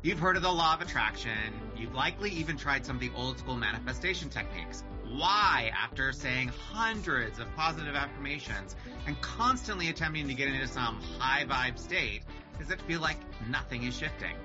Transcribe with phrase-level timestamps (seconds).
[0.00, 1.32] You've heard of the law of attraction.
[1.76, 4.84] You've likely even tried some of the old school manifestation techniques.
[5.08, 8.76] Why, after saying hundreds of positive affirmations
[9.08, 12.22] and constantly attempting to get into some high vibe state,
[12.60, 13.16] does it feel like
[13.50, 14.36] nothing is shifting?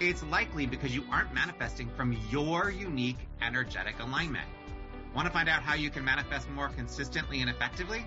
[0.00, 4.48] It's likely because you aren't manifesting from your unique energetic alignment.
[5.14, 8.04] Want to find out how you can manifest more consistently and effectively?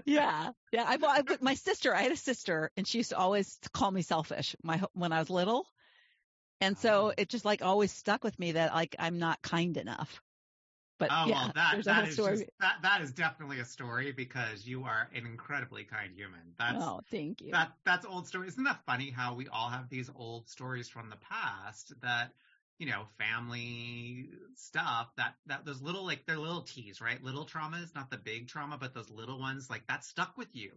[0.06, 0.52] yeah.
[0.72, 0.86] Yeah.
[0.88, 4.02] I've, I've, my sister, I had a sister and she used to always call me
[4.02, 5.66] selfish my, when I was little.
[6.62, 7.14] And so Oh.
[7.18, 10.22] it just like always stuck with me that like I'm not kind enough.
[10.98, 12.38] But oh yeah, well, that that story.
[12.38, 16.40] just, that that is definitely a story because you are an incredibly kind human.
[16.58, 17.52] That's oh, thank you.
[17.52, 18.48] that that's old story.
[18.48, 22.32] Isn't that funny how we all have these old stories from the past that
[22.78, 27.96] you know family stuff that that those little like they're little T's right little traumas
[27.96, 30.72] not the big trauma but those little ones like that stuck with you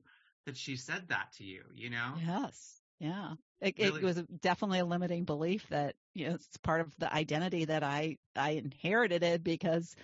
[0.47, 2.81] that she said that to you you know Yes.
[2.99, 3.35] Yeah.
[3.61, 4.01] It, Really?
[4.01, 7.83] it was definitely a limiting belief that, you know, it's part of the identity that
[7.83, 9.95] I, I inherited it because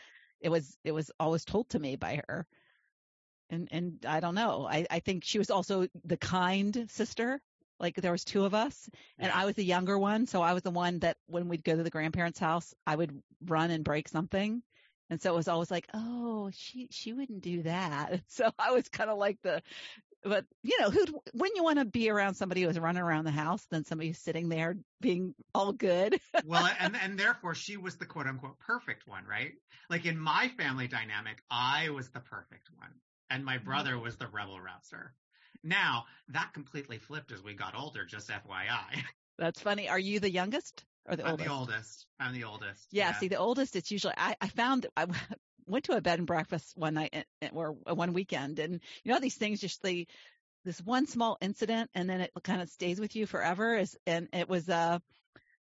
[0.41, 2.47] it was, it was always told to me by her.
[3.50, 4.66] And, and I don't know.
[4.66, 7.41] I, I think she was also the kind sister.
[7.81, 9.33] Like there was two of us and.
[9.33, 10.27] I was the younger one.
[10.27, 13.23] So I was the one that when we'd go to the grandparents' house, I would
[13.45, 14.62] run and break something.
[15.11, 18.21] And so it was always like, oh, she, she wouldn't do that.
[18.29, 19.63] So I was kind of like the,
[20.25, 23.31] but you know, who when you want to be around somebody who's running around the
[23.31, 26.19] house than somebody who's sitting there being all good.
[26.47, 29.53] well, and and therefore she was the quote unquote perfect one, right?
[29.91, 32.91] Like in my family dynamic, I was the perfect one,
[33.31, 33.67] and my mm-hmm.
[33.67, 35.13] brother was the rebel rouser.
[35.62, 38.04] Now that completely flipped as we got older.
[38.04, 39.03] Just FYI,
[39.38, 39.88] That's funny.
[39.88, 41.48] Are you the youngest or the I'm oldest?
[41.48, 42.06] the oldest.
[42.20, 42.88] I'm the oldest.
[42.92, 45.06] Yeah, see, the oldest, it's usually, I, I found, I
[45.66, 49.34] went to a bed and breakfast one night or one weekend and you know, these
[49.37, 50.06] things just, they,
[50.65, 54.28] this one small incident and then it kind of stays with you forever is, and
[54.32, 54.98] it was, uh,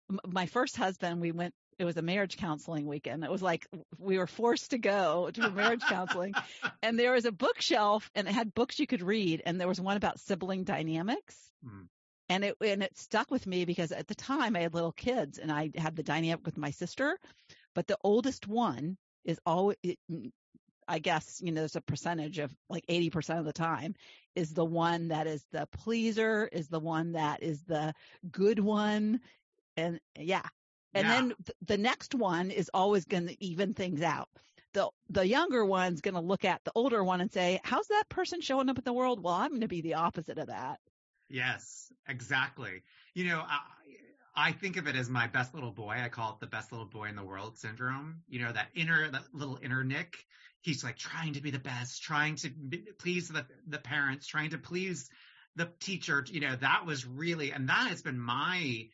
[0.09, 3.23] m- my first husband, we went, it was a marriage counseling weekend.
[3.23, 3.67] It was like
[3.97, 6.33] we were forced to go to marriage counseling
[6.81, 9.81] and there was a bookshelf and it had books you could read and there was
[9.81, 11.35] one about sibling dynamics
[11.65, 11.83] Hmm.
[12.27, 15.37] and it and it stuck with me because at the time I had little kids
[15.37, 17.17] and I had the dynamic with my sister
[17.73, 19.77] but the oldest one is always
[20.87, 23.95] I guess you know there's a percentage of like 80% of the time
[24.35, 27.93] is the one that is the pleaser is the one that is the
[28.29, 29.21] good one
[29.77, 30.47] and yeah
[30.93, 31.15] and Yeah.
[31.15, 34.29] then th- the next one is always going to even things out
[34.73, 38.09] the the younger one's going to look at the older one and say, "How's that
[38.09, 40.79] person showing up in the world?" Well, I'm going to be the opposite of that.
[41.29, 42.83] Yes, exactly.
[43.13, 43.59] You know, I,
[44.35, 45.95] I think of it as my best little boy.
[46.03, 48.21] I call it the best little boy in the world syndrome.
[48.27, 50.15] You know, that inner, that little inner Nick.
[50.61, 54.51] He's like trying to be the best, trying to be, please the the parents, trying
[54.51, 55.09] to please
[55.55, 56.25] the teacher.
[56.27, 58.87] You know, that was really, and that has been my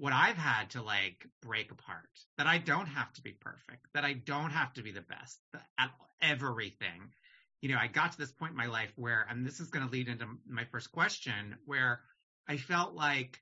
[0.00, 2.08] what I've had to like break apart.
[2.38, 3.86] That I don't have to be perfect.
[3.94, 5.38] That I don't have to be the best
[5.78, 5.90] at
[6.22, 7.12] everything.
[7.60, 9.86] you know, I got to this point in my life where, and this is going
[9.86, 12.00] to lead into my first question, where
[12.48, 13.38] I felt like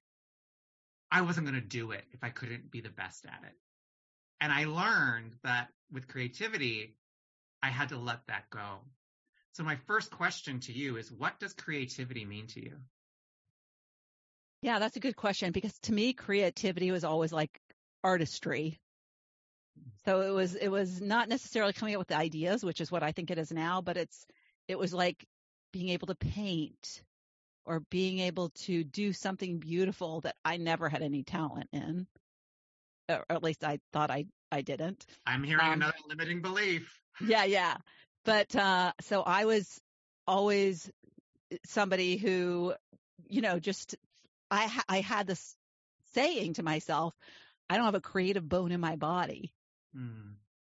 [1.10, 3.54] I wasn't going to do it if I couldn't be the best at it.
[4.40, 6.96] And I learned that with creativity,
[7.62, 8.80] I had to let that go.
[9.52, 12.76] So my first question to you is what does creativity mean to you?
[14.60, 17.60] Yeah, that's a good question because to me creativity was always like
[18.02, 18.78] artistry.
[20.04, 23.12] So it was it was not necessarily coming up with ideas, which is what I
[23.12, 24.26] think it is now, but it's
[24.66, 25.24] it was like
[25.72, 27.02] being able to paint
[27.64, 32.06] or being able to do something beautiful that I never had any talent in.
[33.08, 35.04] Or at least I thought I I didn't.
[35.26, 36.98] I'm hearing um, another limiting belief.
[37.20, 37.76] Yeah, yeah.
[38.24, 39.80] But uh so I was
[40.26, 40.90] always
[41.64, 42.74] somebody who
[43.28, 43.96] you know just
[44.50, 45.56] I I had this
[46.14, 47.14] saying to myself,
[47.68, 49.52] I don't have a creative bone in my body.
[49.96, 50.34] Mm.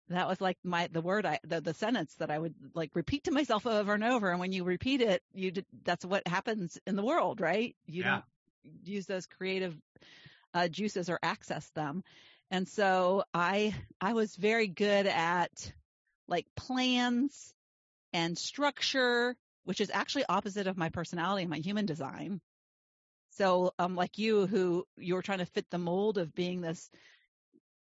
[0.09, 3.25] That was like my the word I the, the sentence that I would like repeat
[3.25, 4.29] to myself over and over.
[4.29, 7.75] And when you repeat it, you did, that's what happens in the world, right?
[7.85, 8.09] You yeah.
[8.11, 8.23] don't
[8.83, 9.75] use those creative
[10.53, 12.03] uh, juices or access them.
[12.51, 15.73] And so I I was very good at
[16.27, 17.53] like plans
[18.11, 22.41] and structure, which is actually opposite of my personality and my human design.
[23.35, 26.89] So, um, like you, who you were trying to fit the mold of being this,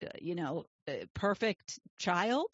[0.02, 2.48] uh, you know, uh, perfect child,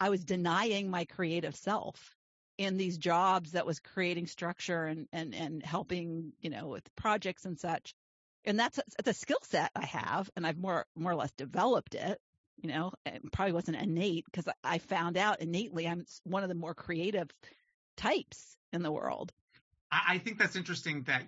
[0.00, 2.14] I was denying my creative self
[2.56, 7.44] in these jobs that was creating structure and and and helping, you know, with projects
[7.44, 7.94] and such.
[8.44, 11.94] And that's it's a skill set I have, and I've more more or less developed
[11.94, 12.18] it.
[12.56, 16.54] You know, it probably wasn't innate because I found out innately I'm one of the
[16.54, 17.28] more creative
[17.96, 19.32] types in the world.
[19.90, 21.22] I think that's interesting that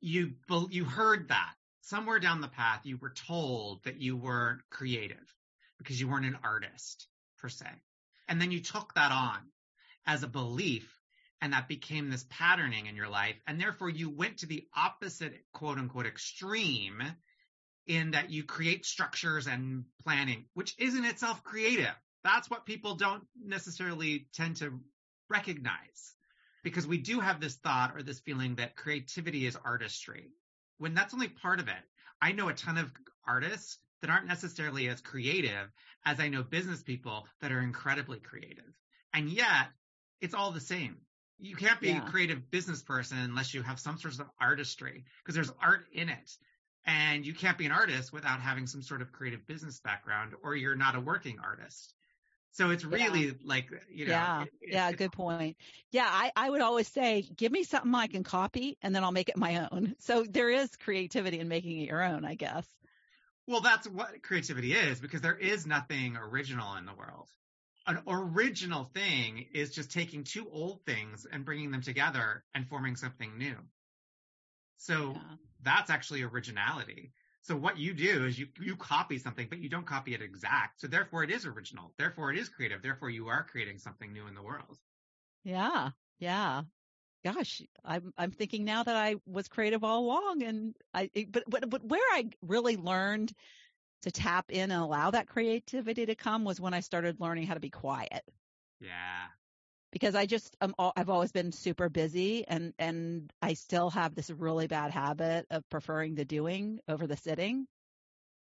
[0.00, 0.32] you
[0.70, 1.54] you heard that.
[1.82, 5.34] Somewhere down the path you were told that you weren't creative
[5.78, 7.08] because you weren't an artist
[7.38, 7.66] per se.
[8.28, 9.38] And then you took that on
[10.06, 10.88] as a belief
[11.40, 15.34] and that became this patterning in your life and therefore you went to the opposite
[15.52, 17.02] quote unquote extreme
[17.86, 21.94] in that you create structures and planning which isn't itself creative.
[22.22, 24.78] That's what people don't necessarily tend to
[25.28, 26.14] recognize
[26.62, 30.30] because we do have this thought or this feeling that creativity is artistry
[30.78, 31.84] when that's only part of it.
[32.22, 32.90] I know a ton of
[33.26, 35.70] artists that aren't necessarily as creative
[36.04, 38.72] as I know business people that are incredibly creative.
[39.12, 39.68] And yet
[40.20, 40.96] it's all the same.
[41.38, 42.06] You can't be yeah.
[42.06, 46.08] a creative business person unless you have some sort of artistry because there's art in
[46.08, 46.30] it.
[46.86, 50.56] And you can't be an artist without having some sort of creative business background or
[50.56, 51.94] you're not a working artist.
[52.52, 53.32] So it's really yeah.
[53.44, 54.12] like, you know.
[54.12, 54.42] Yeah.
[54.42, 54.92] It, yeah.
[54.92, 55.56] Good point.
[55.92, 56.08] Yeah.
[56.10, 59.28] I, I would always say, give me something I can copy and then I'll make
[59.28, 59.94] it my own.
[60.00, 62.66] So there is creativity in making it your own, I guess.
[63.46, 67.28] Well, that's what creativity is because there is nothing original in the world.
[67.86, 72.94] An original thing is just taking two old things and bringing them together and forming
[72.96, 73.56] something new.
[74.76, 75.20] So yeah.
[75.62, 77.12] that's actually originality.
[77.42, 80.80] So what you do is you, you copy something, but you don't copy it exact.
[80.80, 81.92] So therefore it is original.
[81.98, 82.82] Therefore it is creative.
[82.82, 84.78] Therefore you are creating something new in the world.
[85.42, 85.90] Yeah.
[86.18, 86.62] Yeah.
[87.24, 91.68] Gosh, I'm, I'm thinking now that I was creative all along and I, but, but,
[91.68, 93.32] but where I really learned
[94.02, 97.54] to tap in and allow that creativity to come was when I started learning how
[97.54, 98.22] to be quiet.
[98.80, 99.26] Yeah
[99.92, 104.30] because I just um, I've always been super busy and and I still have this
[104.30, 107.66] really bad habit of preferring the doing over the sitting.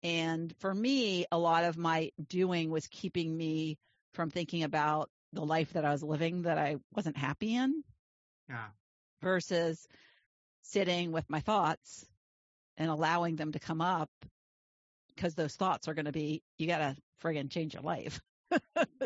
[0.03, 3.77] And for me, a lot of my doing was keeping me
[4.13, 7.83] from thinking about the life that I was living that I wasn't happy in.
[8.49, 8.67] Yeah.
[9.21, 9.87] Versus
[10.61, 12.05] sitting with my thoughts
[12.77, 14.09] and allowing them to come up
[15.15, 18.19] because those thoughts are going to be, you got to friggin' change your life.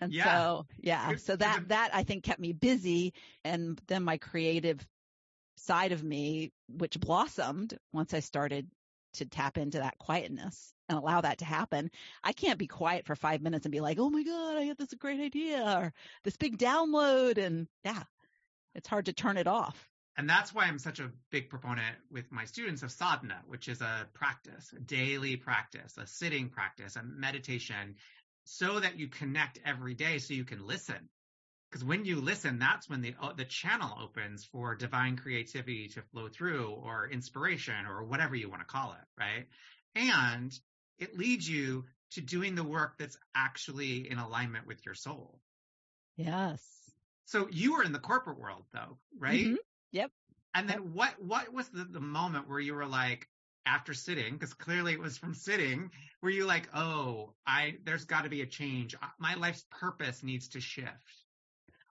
[0.00, 0.24] and yeah.
[0.24, 3.14] so, yeah, so that, that I think kept me busy.
[3.44, 4.86] And then my creative
[5.56, 8.68] side of me, which blossomed once I started
[9.14, 11.90] to tap into that quietness and allow that to happen.
[12.22, 14.78] I can't be quiet for five minutes and be like, oh my God, I had
[14.78, 15.92] this great idea or
[16.24, 17.38] this big download.
[17.38, 18.02] And yeah,
[18.74, 19.88] it's hard to turn it off.
[20.16, 23.80] And that's why I'm such a big proponent with my students of sadhana, which is
[23.80, 27.94] a practice, a daily practice, a sitting practice, a meditation
[28.50, 31.10] so that you connect every day so you can listen.
[31.70, 36.02] Because when you listen, that's when the uh, the channel opens for divine creativity to
[36.02, 39.46] flow through, or inspiration, or whatever you want to call it, right?
[39.94, 40.58] And
[40.98, 45.40] it leads you to doing the work that's actually in alignment with your soul.
[46.16, 46.62] Yes.
[47.26, 49.44] So you were in the corporate world, though, right?
[49.44, 49.56] Mm-hmm.
[49.92, 50.10] Yep.
[50.54, 50.92] And then yep.
[50.94, 53.28] what what was the, the moment where you were like,
[53.68, 55.90] after sitting because clearly it was from sitting
[56.22, 60.48] were you like oh i there's got to be a change my life's purpose needs
[60.48, 61.24] to shift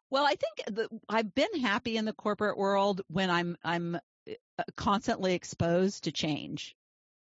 [0.10, 4.64] Well, I think the, I've been happy in the corporate world when I'm I'm uh,
[4.76, 6.76] constantly exposed to change.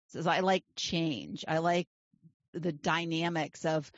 [0.09, 1.45] So I like change.
[1.47, 1.89] I like
[2.55, 3.91] the dynamics of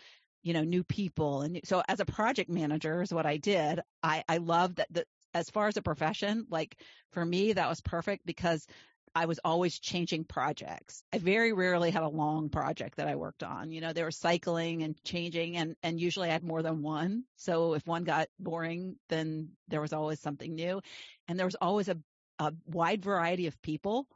[0.42, 3.80] you know new people and so as a project manager is what I did.
[4.02, 5.04] I I love that the
[5.35, 6.76] as far as a profession, like
[7.12, 8.66] for me that was perfect because
[9.14, 11.02] I was always changing projects.
[11.12, 13.72] I very rarely had a long project that I worked on.
[13.72, 17.24] You know, they were cycling and changing and, and usually I had more than one.
[17.36, 20.80] So if one got boring, then there was always something new.
[21.26, 21.98] And there was always a,
[22.38, 24.06] a wide variety of people.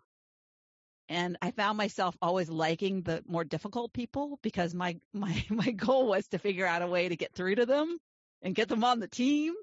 [1.09, 6.07] And I found myself always liking the more difficult people because my, my, my goal
[6.07, 7.99] was to figure out a way to get through to them
[8.43, 9.55] and get them on the team.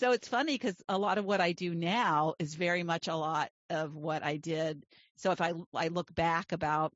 [0.00, 3.14] So it's funny because a lot of what I do now is very much a
[3.14, 4.86] lot of what I did.
[5.16, 6.94] So if I I look back about,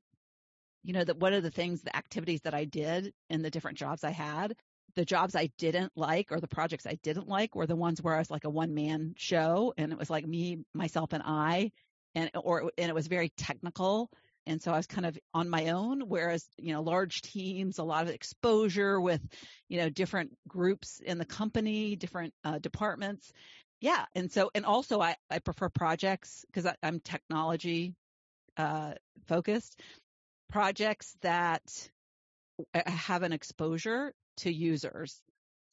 [0.83, 3.77] you know, that what are the things, the activities that I did in the different
[3.77, 4.55] jobs I had,
[4.95, 8.15] the jobs I didn't like or the projects I didn't like were the ones where
[8.15, 11.73] I was like a one man show and it was like me, myself and I
[12.15, 14.09] and or and it was very technical
[14.47, 17.83] and so I was kind of on my own whereas you know large teams a
[17.83, 19.21] lot of exposure with
[19.69, 23.31] you know different groups in the company different uh, departments
[23.81, 24.05] yeah.
[24.15, 27.93] And so, and also I, I prefer projects because I'm technology,
[28.57, 28.93] uh,
[29.27, 29.79] focused
[30.49, 31.61] projects that
[32.73, 35.21] have an exposure to users.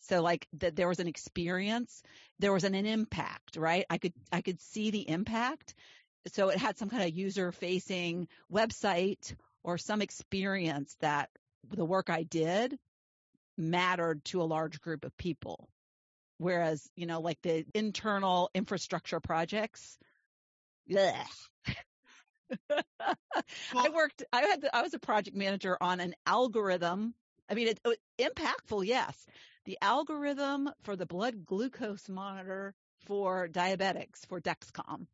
[0.01, 2.03] So like that there was an experience,
[2.41, 3.87] there was an, an impact, right?
[3.89, 5.75] I could, I could see the impact.
[6.29, 11.31] So it had some kind of user facing website or some experience that
[11.71, 12.79] the work I did
[13.57, 15.69] mattered to a large group of people.
[16.39, 19.99] Whereas, you know, like the internal infrastructure projects,
[22.69, 22.77] well,
[23.77, 27.15] I worked, I had, I was a project manager on an algorithm.
[27.49, 29.27] I mean, it, it, impactful, yes.
[29.65, 32.75] The algorithm for the blood glucose monitor
[33.07, 35.07] for diabetics for Dexcom.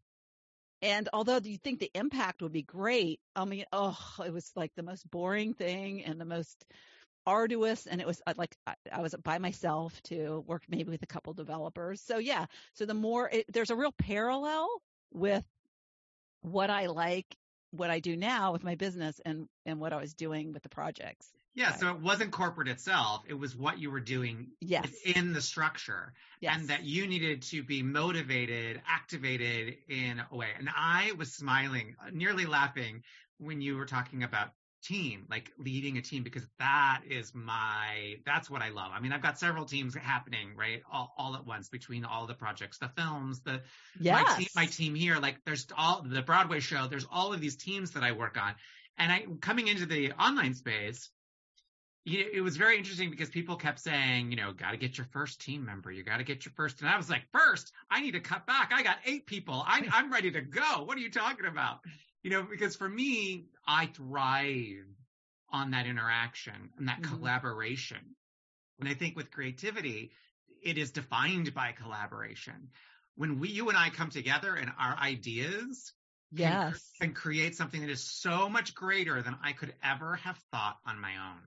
[0.81, 4.73] And although you think the impact would be great, I mean, oh, it was like
[4.77, 6.65] the most boring thing and the most
[7.27, 8.57] arduous and it was uh, like
[8.91, 12.01] I was by myself to work maybe with a couple developers.
[12.01, 14.67] So yeah, so the more it, there's a real parallel
[15.13, 15.45] with
[16.41, 17.27] what I like,
[17.71, 20.71] what I do now with my business and and what I was doing with the
[20.71, 21.29] projects.
[21.59, 23.25] Yeah, so it wasn't corporate itself.
[23.27, 24.89] It was what you were doing yes.
[25.05, 26.13] in the structure.
[26.41, 26.55] Yes.
[26.57, 30.47] And that you needed to be motivated, activated in a way.
[30.57, 33.03] And I was smiling, uh, nearly laughing
[33.39, 34.51] when you were talking about
[34.85, 38.93] team, like leading a team, because that is my, that's what I love.
[38.95, 40.83] I mean, I've got several teams happening, right?
[40.93, 43.63] All, all at once between all the projects, the films, the,
[43.99, 44.25] yes.
[44.25, 47.57] my, team, my team here, like there's all the Broadway show, there's all of these
[47.57, 48.55] teams that I work on.
[48.97, 51.11] And I, coming into the online space,
[52.11, 55.41] it was very interesting because people kept saying, you know, got to get your first
[55.41, 55.91] team member.
[55.91, 56.81] You got to get your first.
[56.81, 58.73] And I was like, first, I need to cut back.
[58.75, 59.63] I got eight people.
[59.67, 60.85] I, I'm ready to go.
[60.85, 61.81] What are you talking about?
[62.23, 64.85] you know, because for me, I thrive
[65.51, 67.17] on that interaction and that mm-hmm.
[67.17, 68.17] collaboration.
[68.81, 70.11] And I think with creativity,
[70.63, 72.69] it is defined by collaboration.
[73.17, 75.93] When we, you and I come together and our ideas
[76.33, 76.81] yes.
[77.01, 81.01] can create something that is so much greater than I could ever have thought on
[81.01, 81.41] my own.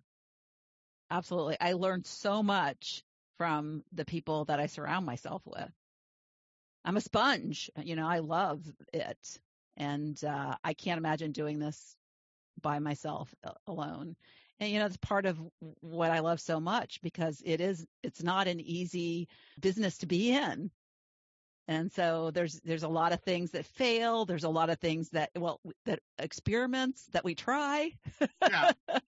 [1.11, 1.57] Absolutely.
[1.61, 3.03] I learned so much
[3.37, 5.71] from the people that I surround myself with.
[6.85, 7.69] I'm a sponge.
[7.83, 8.63] You know, I love
[8.93, 9.39] it.
[9.77, 11.95] And uh, I can't imagine doing this
[12.61, 14.15] by myself uh, alone.
[14.59, 15.39] And you know, it's part of
[15.81, 19.27] what I love so much because it is it's not an easy
[19.59, 20.71] business to be in.
[21.71, 24.25] And so there's there's a lot of things that fail.
[24.25, 27.93] There's a lot of things that well that experiments that we try.
[28.41, 28.71] Yeah.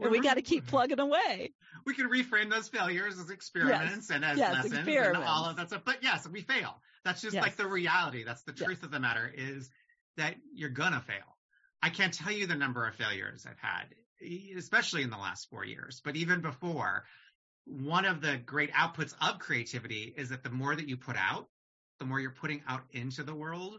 [0.00, 1.52] and we got to keep plugging away.
[1.84, 4.10] We can reframe those failures as experiments yes.
[4.10, 5.82] and as yes, lessons and all of that stuff.
[5.84, 6.80] But yes, we fail.
[7.04, 7.42] That's just yes.
[7.42, 8.24] like the reality.
[8.24, 9.68] That's the truth of the matter is
[10.16, 11.36] that you're gonna fail.
[11.82, 13.88] I can't tell you the number of failures I've had,
[14.56, 17.04] especially in the last four years, but even before.
[17.70, 21.48] One of the great outputs of creativity is that the more that you put out,
[21.98, 23.78] the more you're putting out into the world,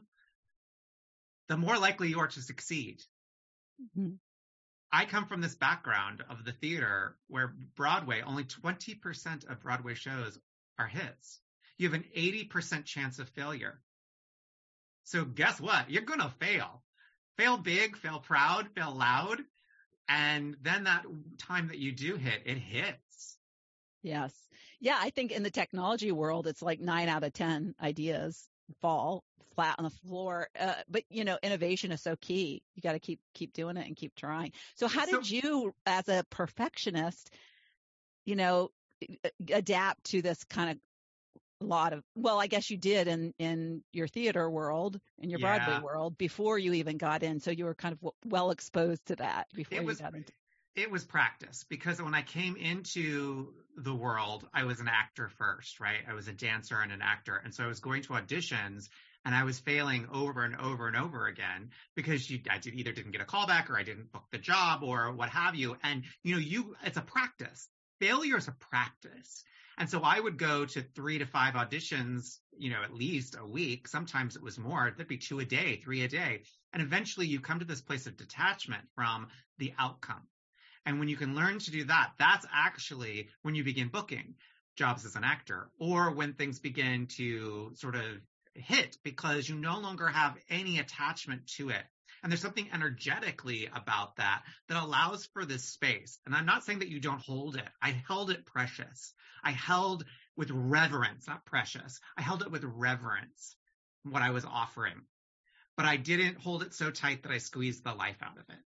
[1.47, 3.01] the more likely you are to succeed.
[3.81, 4.15] Mm-hmm.
[4.91, 10.37] I come from this background of the theater where Broadway, only 20% of Broadway shows
[10.77, 11.39] are hits.
[11.77, 13.79] You have an 80% chance of failure.
[15.03, 15.89] So guess what?
[15.89, 16.83] You're going to fail.
[17.37, 19.41] Fail big, fail proud, fail loud.
[20.07, 21.05] And then that
[21.37, 22.97] time that you do hit, it hits.
[24.01, 24.49] Yes.
[24.79, 24.97] Yeah.
[24.99, 28.49] I think in the technology world, it's like nine out of 10 ideas
[28.81, 29.23] fall
[29.55, 30.49] flat on the floor.
[30.57, 32.63] Uh, but you know, innovation is so key.
[32.75, 34.53] You got to keep, keep doing it and keep trying.
[34.75, 37.33] So how did so, you, as a perfectionist,
[38.25, 38.71] you know,
[39.51, 40.79] adapt to this kind of
[41.61, 45.39] a lot of well i guess you did in in your theater world in your
[45.39, 45.39] Yeah.
[45.39, 49.05] broadway world before you even got in so you were kind of w- well exposed
[49.07, 50.31] to that before It you was got into
[50.75, 55.79] it was practice because when I came into the world, I was an actor first,
[55.79, 55.99] right?
[56.07, 57.35] I was a dancer and an actor.
[57.43, 58.89] And so I was going to auditions
[59.25, 62.91] and I was failing over and over and over again because you, I did, either
[62.91, 65.75] didn't get a callback or I didn't book the job or what have you.
[65.83, 67.67] And, you know, you, it's a practice.
[67.99, 69.43] Failure is a practice.
[69.77, 73.45] And so I would go to three to five auditions, you know, at least a
[73.45, 73.87] week.
[73.87, 74.93] Sometimes it was more.
[74.95, 76.41] There'd be two a day, three a day.
[76.73, 80.27] And eventually you come to this place of detachment from the outcome.
[80.89, 84.33] And when you can learn to do that, that's actually when you begin booking
[84.75, 88.05] jobs as an actor or when things begin to sort of
[88.55, 91.83] hit because you no longer have any attachment to it.
[92.23, 96.17] And there's something energetically about that that allows for this space.
[96.25, 97.69] And I'm not saying that you don't hold it.
[97.79, 99.13] I held it precious.
[99.43, 100.05] I held
[100.35, 101.99] with reverence, not precious.
[102.17, 103.55] I held it with reverence,
[104.05, 105.03] what I was offering.
[105.77, 108.63] But I didn't hold it so tight that I squeezed the life out of it.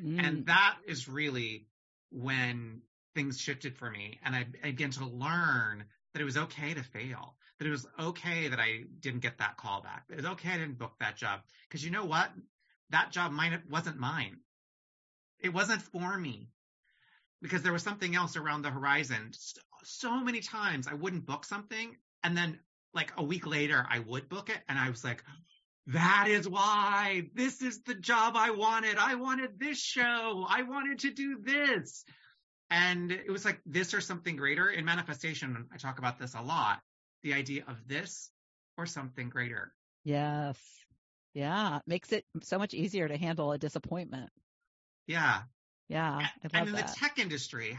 [0.00, 1.66] Mm, And that is really
[2.10, 2.82] when
[3.14, 4.18] things shifted for me.
[4.24, 8.48] And I, began to learn that it was okay to fail, that it was okay
[8.48, 10.04] that I didn't get that call back.
[10.10, 11.40] It was okay I didn't book that job.
[11.68, 12.30] Because you know what?
[12.90, 14.38] That job mine wasn't mine.
[15.40, 16.50] It wasn't for me.
[17.40, 19.32] Because there was something else around the horizon.
[19.84, 22.58] So many times I wouldn't book something and then
[22.94, 25.24] like a week later I would book it and I was like,
[25.88, 28.96] that is why this is the job I wanted.
[28.98, 30.46] I wanted this show.
[30.48, 32.04] I wanted to do this.
[32.70, 34.68] And it was like this or something greater.
[34.70, 36.80] In manifestation, I talk about this a lot.
[37.22, 38.30] The idea of this
[38.78, 39.72] or something greater.
[40.04, 40.58] yes
[41.34, 44.30] yeah makes it so much easier to handle a disappointment
[45.06, 45.42] Yeah.
[45.88, 47.78] yeah i and in that the tech industry,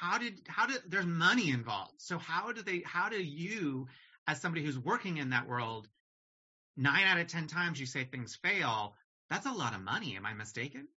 [0.00, 1.94] how did how did there's money involved?
[1.98, 3.86] So how do they how do you
[4.26, 5.88] as somebody who's working in that world,
[6.78, 8.96] nine out of ten times you say things fail,
[9.30, 10.16] that's a lot of money.
[10.16, 10.88] Am I mistaken?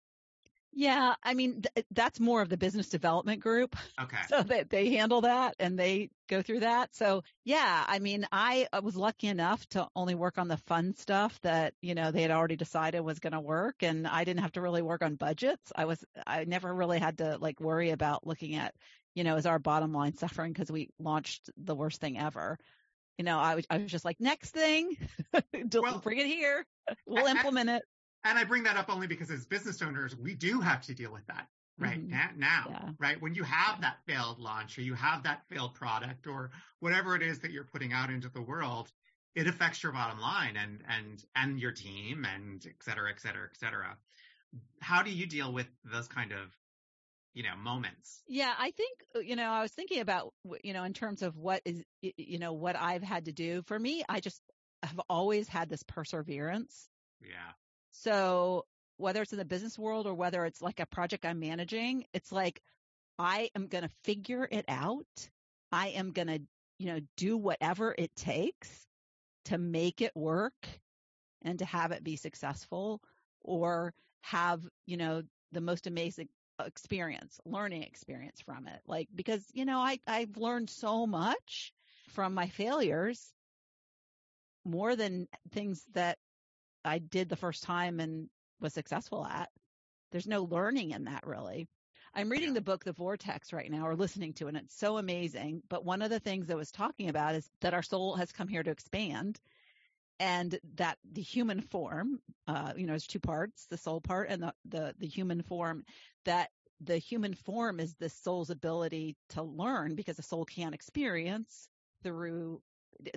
[0.72, 4.18] yeah i mean th- that's more of the business development group Okay.
[4.28, 6.94] so that they handle that and they go through that.
[6.94, 10.94] So yeah, I mean, I I was lucky enough to only work on the fun
[10.94, 14.40] stuff that, you know, they had already decided was going to work and I didn't
[14.42, 15.72] have to really work on budgets.
[15.74, 18.74] I was, I never really had to like worry about looking at,
[19.14, 22.58] you know, is our bottom line suffering because we launched the worst thing ever.
[23.20, 24.96] You know, I was, I was just like, next thing,
[25.74, 26.64] Well, bring it here.
[27.06, 27.82] We'll I- implement it.
[28.24, 31.12] And I bring that up only because as business owners, we do have to deal
[31.12, 31.46] with that
[31.78, 32.08] right Mhm.
[32.08, 32.88] na- now, Yeah.
[32.98, 33.20] right?
[33.20, 37.20] When you have that failed launch or you have that failed product or whatever it
[37.20, 38.90] is that you're putting out into the world,
[39.34, 43.46] it affects your bottom line and, and, and your team and et cetera, et cetera,
[43.52, 43.98] et cetera.
[44.80, 46.56] How do you deal with those kind of,
[47.34, 48.22] you know, moments?
[48.26, 51.36] Yeah, I think, uh, you know, I was thinking about, you know, in terms of
[51.36, 53.62] what is, you know, what I've had to do.
[53.62, 54.40] For me, I just
[54.82, 56.88] have always had this perseverance.
[57.20, 57.52] Yeah.
[57.92, 58.64] So
[58.96, 62.32] whether it's in the business world or whether it's like a project I'm managing, it's
[62.32, 62.60] like
[63.18, 65.30] I am going to figure it out.
[65.72, 66.40] I am going to,
[66.78, 68.86] you know, do whatever it takes
[69.46, 70.66] to make it work
[71.42, 73.00] and to have it be successful
[73.42, 76.28] or have, you know, the most amazing
[76.66, 78.80] experience, learning experience from it.
[78.86, 81.72] Like, because, you know, I, I've learned so much
[82.08, 83.32] from my failures
[84.64, 86.18] more than things that
[86.84, 88.28] I did the first time and
[88.60, 89.48] was successful at.
[90.12, 91.68] There's no learning in that really.
[92.14, 94.98] I'm reading the book The Vortex right now or listening to it and it's so
[94.98, 95.62] amazing.
[95.68, 98.48] But one of the things that was talking about is that our soul has come
[98.48, 99.38] here to expand
[100.20, 104.42] and that the human form, uh, you know, there's two parts, the soul part and
[104.42, 105.82] the, the, the human form,
[106.26, 106.50] that
[106.82, 111.68] the human form is the soul's ability to learn because the soul can't experience
[112.02, 112.60] through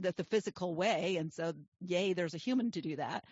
[0.02, 1.18] the, the physical way.
[1.18, 3.26] And so, yay, there's a human to do that.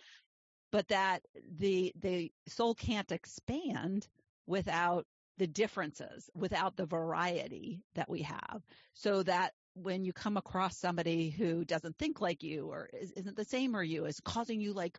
[0.71, 1.21] But that
[1.57, 4.07] the, the soul can't expand
[4.47, 5.05] without
[5.37, 8.61] the differences, without the variety that we have.
[8.93, 13.35] So that when you come across somebody who doesn't think like you or is, isn't
[13.35, 14.97] the same or you is causing you like,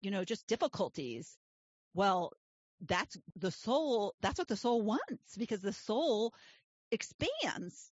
[0.00, 1.36] you know, just difficulties.
[1.94, 2.32] Well,
[2.86, 4.14] that's the soul.
[4.20, 6.34] That's what the soul wants because the soul
[6.90, 7.90] expands.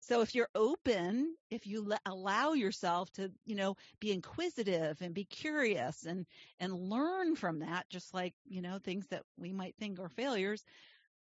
[0.00, 5.12] So if you're open, if you let, allow yourself to, you know, be inquisitive and
[5.12, 6.26] be curious and,
[6.60, 10.64] and learn from that, just like, you know, things that we might think are failures,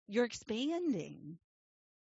[0.08, 1.36] you're expanding.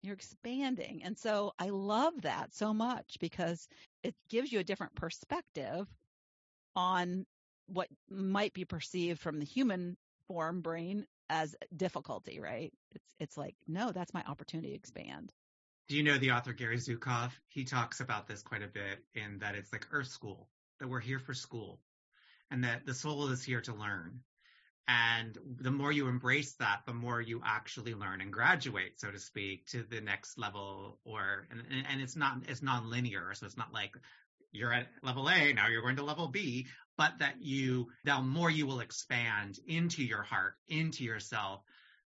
[0.01, 1.01] You're expanding.
[1.03, 3.67] And so I love that so much because
[4.03, 5.87] it gives you a different perspective
[6.75, 7.25] on
[7.67, 12.73] what might be perceived from the human form brain as difficulty, right?
[12.95, 15.31] It's, it's like, no, that's my opportunity to expand.
[15.87, 17.31] Do you know the author Gary Zukav?
[17.47, 20.47] He talks about this quite a bit in that it's like Earth School,
[20.79, 21.79] that we're here for school
[22.51, 24.19] and that the soul is here to learn.
[24.87, 29.19] And the more you embrace that, the more you actually learn and graduate, so to
[29.19, 30.99] speak, to the next level.
[31.05, 33.95] Or and, and it's not it's non-linear, so it's not like
[34.51, 36.67] you're at level A now you're going to level B,
[36.97, 41.61] but that you the more you will expand into your heart, into yourself.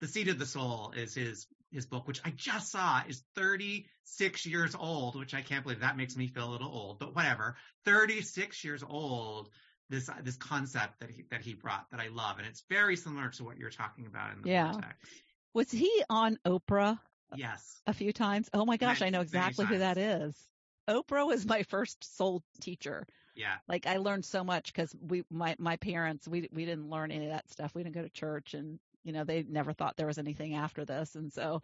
[0.00, 4.46] The seat of the soul is his his book, which I just saw is 36
[4.46, 7.56] years old, which I can't believe that makes me feel a little old, but whatever.
[7.84, 9.50] 36 years old.
[9.90, 13.28] This this concept that he that he brought that I love, and it's very similar
[13.30, 14.72] to what you're talking about in the Yeah.
[14.72, 15.08] vortex.
[15.52, 16.98] Was he on Oprah
[17.34, 17.82] Yes.
[17.86, 18.48] a few times?
[18.54, 20.48] Oh my gosh, Many- I know exactly who that is.
[20.88, 23.06] Oprah was my first soul teacher.
[23.34, 23.56] Yeah.
[23.68, 27.26] Like I learned so much because we, my, my parents, we, we didn't learn any
[27.26, 27.74] of that stuff.
[27.74, 30.84] We didn't go to church and, you know, they never thought there was anything after
[30.84, 31.14] this.
[31.14, 31.62] And so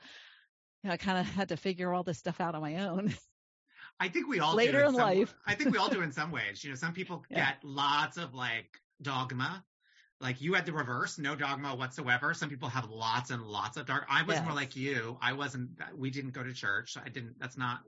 [0.83, 3.15] you know, I kind of had to figure all this stuff out on my own.
[3.99, 5.35] I think we all Later do in some- life.
[5.47, 6.63] I think we all do in some ways.
[6.63, 7.47] You know, some people Yeah.
[7.53, 9.65] get lots of like dogma.
[10.21, 12.33] Like you had the reverse, no dogma whatsoever.
[12.33, 14.07] Some people have lots and lots of dark.
[14.09, 15.19] I was more like you.
[15.21, 15.71] I wasn't.
[15.81, 16.97] Uh, we didn't go to church.
[17.03, 17.39] I didn't.
[17.39, 17.81] That's not.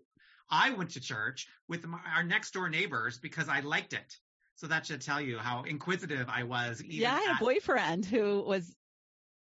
[0.51, 4.19] I went to church with my, our next door neighbors because I liked it.
[4.57, 6.83] So that should tell you how inquisitive I was.
[6.83, 8.75] Even yeah, I had at- a boyfriend who was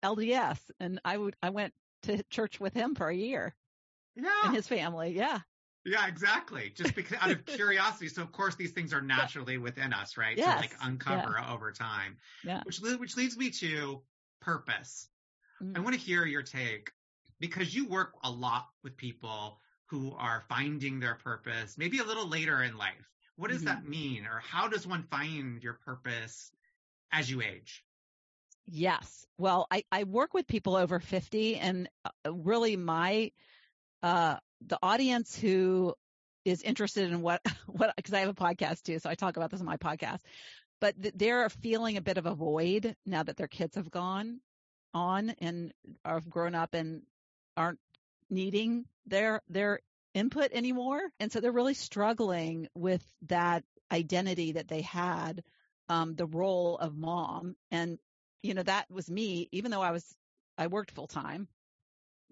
[0.02, 3.54] LDS and I would, I went to church with him for a year
[4.14, 5.10] yeah, and his family.
[5.10, 5.40] Yeah.
[5.84, 6.70] Yeah, exactly.
[6.74, 8.08] Just because out of curiosity.
[8.08, 10.40] So of course these things are naturally within us, right?
[10.42, 12.18] To like uncover over time.
[12.42, 12.64] Yeah.
[12.64, 14.02] Which which leads me to
[14.40, 15.08] purpose.
[15.74, 15.80] I Mm.
[15.80, 16.92] want to hear your take
[17.40, 22.28] because you work a lot with people who are finding their purpose, maybe a little
[22.28, 23.12] later in life.
[23.36, 23.64] What does Mhm.
[23.64, 26.52] that mean, or how does one find your purpose
[27.12, 27.84] as you age?
[28.66, 29.26] Yes.
[29.38, 33.32] Well, I, I work with people over 50 and uh, really my,
[34.02, 35.94] uh, the audience who
[36.44, 38.98] is interested in what, what, cause I have a podcast too.
[38.98, 40.20] So I talk about this on my podcast,
[40.80, 44.40] but th- they're feeling a bit of a void now that their kids have gone
[44.94, 45.72] on and
[46.04, 47.02] are grown up and
[47.56, 47.78] aren't
[48.30, 49.80] needing their, their
[50.14, 51.00] input anymore.
[51.20, 55.42] And so they're really struggling with that identity that they had,
[55.88, 57.56] um, the role of mom.
[57.70, 57.98] And
[58.42, 60.04] you know, that was me, even though I was,
[60.56, 61.48] I worked full time.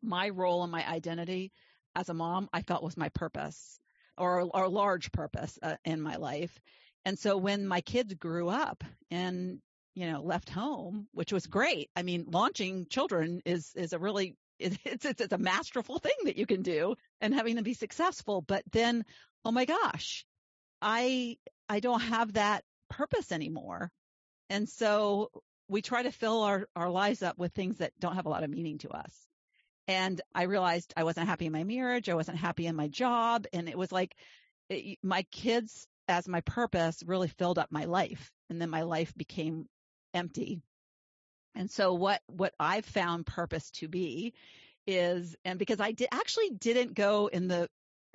[0.02, 1.52] My role and my identity
[1.96, 3.80] as a mom, I felt was my purpose
[4.18, 6.60] or, a large purpose uh, in my life.
[7.04, 9.60] And so when my kids grew up and,
[9.94, 11.90] you know, left home, which was great.
[11.96, 16.36] I mean, launching children is, is a really, it's, it's, it's a masterful thing that
[16.36, 18.42] you can do and having them be successful.
[18.42, 19.04] But then,
[19.44, 20.24] oh my gosh,
[20.82, 23.90] I, I don't have that purpose anymore.
[24.50, 25.30] And so
[25.68, 28.44] we try to fill our, our lives up with things that don't have a lot
[28.44, 29.26] of meaning to us.
[29.88, 32.08] And I realized I wasn't happy in my marriage.
[32.08, 33.46] I wasn't happy in my job.
[33.52, 34.16] And it was like
[34.68, 38.32] it, my kids as my purpose really filled up my life.
[38.50, 39.66] And then my life became
[40.14, 40.60] empty.
[41.54, 44.34] And so what, what I've found purpose to be
[44.86, 47.68] is, and because I did actually didn't go in the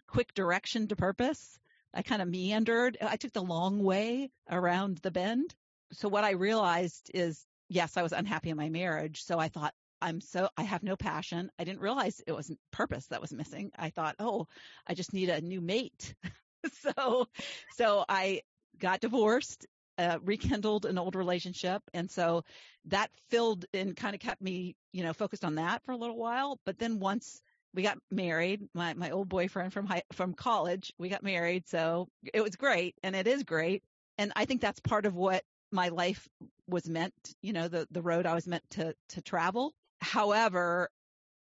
[0.08, 1.58] quick direction to purpose,
[1.94, 2.98] I kind of meandered.
[3.02, 5.54] I took the long way around the bend
[5.94, 9.24] so what I realized is, yes, I was unhappy in my marriage.
[9.24, 11.52] So I thought, I'm so, I have no passion.
[11.60, 13.72] I didn't realize it was purpose that was missing.
[13.78, 14.48] I thought, oh,
[14.88, 16.16] I just need a new mate.
[16.82, 17.28] so,
[17.76, 18.42] so I
[18.80, 19.66] got divorced,
[19.98, 21.82] uh, rekindled an old relationship.
[21.94, 22.44] And so
[22.86, 26.18] that filled and kind of kept me, you know, focused on that for a little
[26.18, 26.60] while.
[26.66, 27.42] But then once
[27.74, 31.68] we got married, my, my old boyfriend from high, from college, we got married.
[31.68, 33.84] So it was great and it is great.
[34.18, 36.28] And I think that's part of what my life
[36.68, 39.74] was meant, you know, the, the road I was meant to, to travel.
[40.02, 40.90] However,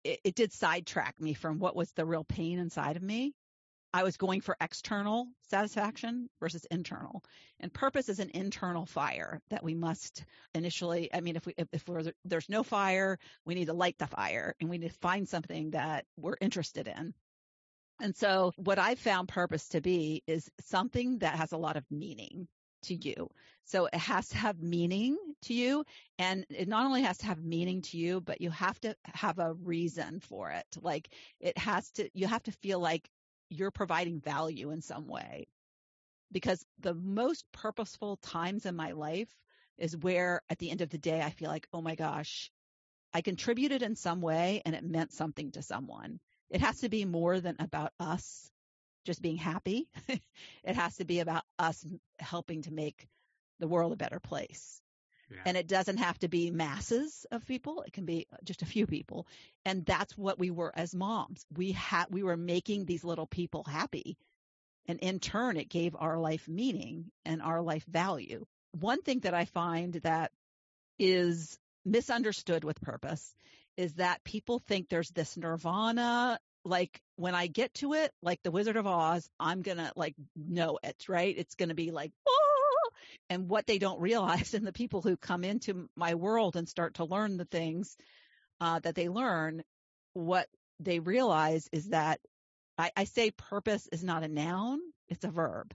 [0.03, 3.33] it, it did sidetrack me from what was the real pain inside of me.
[3.93, 7.23] I was going for external satisfaction versus internal.
[7.59, 10.23] And purpose is an internal fire that we must
[10.55, 13.97] initially, I mean, if we, if, if we're, there's no fire, we need to light
[13.97, 17.13] the fire and we need to find something that we're interested in.
[17.99, 21.83] And so what I've found purpose to be is something that has a lot of
[21.91, 22.47] meaning
[22.83, 23.29] to you.
[23.65, 25.85] So it has to have meaning to you.
[26.19, 29.39] And it not only has to have meaning to you, but you have to have
[29.39, 30.65] a reason for it.
[30.81, 33.09] Like it has to, you have to feel like
[33.49, 35.47] you're providing value in some way.
[36.31, 39.29] Because the most purposeful times in my life
[39.77, 42.51] is where at the end of the day, I feel like, oh my gosh,
[43.13, 46.19] I contributed in some way and it meant something to someone.
[46.49, 48.49] It has to be more than about us
[49.05, 49.89] just being happy.
[50.07, 51.85] it has to be about us
[52.19, 53.07] helping to make
[53.61, 54.81] the world a better place.
[55.29, 55.43] Yeah.
[55.45, 57.83] And it doesn't have to be masses of people.
[57.83, 59.27] It can be just a few people.
[59.63, 61.45] And that's what we were as moms.
[61.55, 64.17] We had, we were making these little people happy.
[64.87, 68.45] And in turn, it gave our life meaning and our life value.
[68.73, 70.31] One thing that I find that
[70.99, 73.33] is misunderstood with purpose
[73.77, 78.51] is that people think there's this nirvana like when I get to it, like the
[78.51, 81.33] Wizard of Oz, I'm gonna like know it, right?
[81.37, 82.60] It's gonna be like, oh!
[83.29, 86.95] And what they don't realize, and the people who come into my world and start
[86.95, 87.95] to learn the things
[88.59, 89.63] uh, that they learn,
[90.13, 90.47] what
[90.79, 92.19] they realize is that
[92.77, 95.73] I, I say purpose is not a noun; it's a verb,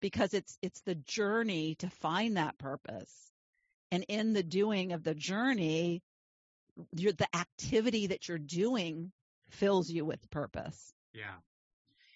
[0.00, 3.12] because it's it's the journey to find that purpose,
[3.90, 6.02] and in the doing of the journey,
[6.92, 9.12] the activity that you're doing
[9.50, 10.92] fills you with purpose.
[11.12, 11.36] Yeah.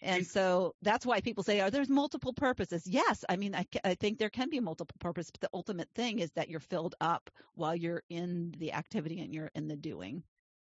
[0.02, 2.86] And so that's why people say, are there's multiple purposes?
[2.86, 3.24] Yes.
[3.28, 6.30] I mean, I, I think there can be multiple purposes, but the ultimate thing is
[6.32, 10.22] that you're filled up while you're in the activity and you're in the doing.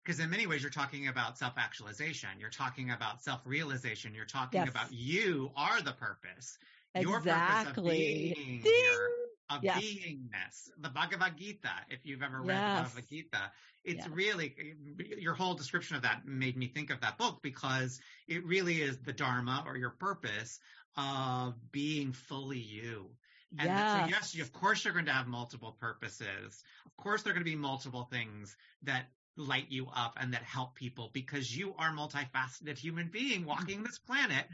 [0.05, 2.29] Because in many ways, you're talking about self actualization.
[2.39, 4.15] You're talking about self realization.
[4.15, 4.69] You're talking yes.
[4.69, 6.59] about you are the purpose.
[7.01, 9.09] Your purpose of being here,
[9.51, 9.83] of yes.
[9.83, 10.69] beingness.
[10.79, 12.79] The Bhagavad Gita, if you've ever read yes.
[12.79, 13.51] the Bhagavad Gita,
[13.85, 14.13] it's yeah.
[14.13, 14.55] really
[15.25, 18.99] your whole description of that made me think of that book because it really is
[18.99, 20.61] the dharma or your purpose
[20.97, 23.11] of being fully you.
[23.59, 24.01] And yes.
[24.01, 26.63] so yes, of course you're going to have multiple purposes.
[26.87, 29.07] Of course there are going to be multiple things that
[29.37, 33.99] light you up and that help people because you are multifaceted human being walking this
[33.99, 34.45] planet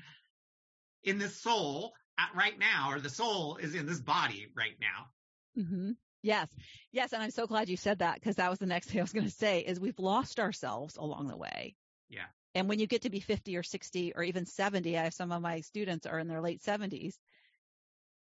[1.02, 5.62] in this soul at right now, or the soul is in this body right now.
[5.62, 5.90] Mm-hmm.
[6.22, 6.48] Yes.
[6.92, 7.12] Yes.
[7.12, 9.12] And I'm so glad you said that because that was the next thing I was
[9.12, 11.74] going to say is we've lost ourselves along the way.
[12.09, 12.26] Yeah.
[12.54, 15.33] And when you get to be 50 or 60 or even 70, I have some
[15.33, 17.14] of my students are in their late 70s.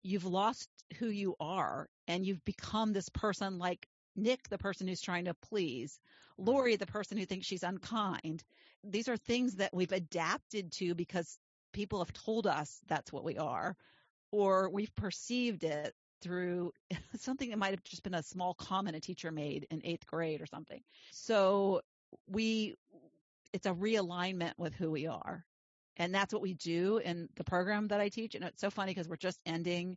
[0.03, 5.01] You've lost who you are and you've become this person like Nick, the person who's
[5.01, 5.99] trying to please,
[6.39, 8.43] Laurie, the person who thinks she's unkind.
[8.83, 11.39] These are things that we've adapted to because
[11.73, 13.77] people have told us that's what we are,
[14.31, 16.73] or we've perceived it through
[17.19, 20.41] something that might have just been a small comment a teacher made in eighth grade
[20.41, 20.81] or something.
[21.11, 21.83] So
[22.29, 22.75] we,
[23.53, 25.45] it's a realignment with who we are.
[25.97, 28.35] And that's what we do in the program that I teach.
[28.35, 29.97] And it's so funny because we're just ending